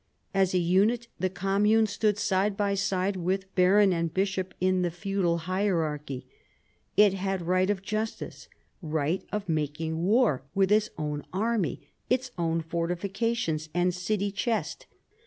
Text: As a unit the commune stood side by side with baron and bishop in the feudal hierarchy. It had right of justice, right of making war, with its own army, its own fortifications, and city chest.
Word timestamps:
As 0.33 0.55
a 0.55 0.57
unit 0.57 1.07
the 1.19 1.29
commune 1.29 1.85
stood 1.85 2.17
side 2.17 2.57
by 2.57 2.73
side 2.73 3.15
with 3.15 3.53
baron 3.53 3.93
and 3.93 4.11
bishop 4.11 4.55
in 4.59 4.81
the 4.81 4.89
feudal 4.89 5.37
hierarchy. 5.37 6.25
It 6.97 7.13
had 7.13 7.43
right 7.43 7.69
of 7.69 7.83
justice, 7.83 8.47
right 8.81 9.23
of 9.31 9.47
making 9.47 10.03
war, 10.03 10.41
with 10.55 10.71
its 10.71 10.89
own 10.97 11.23
army, 11.31 11.91
its 12.09 12.31
own 12.35 12.61
fortifications, 12.61 13.69
and 13.75 13.93
city 13.93 14.31
chest. 14.31 14.87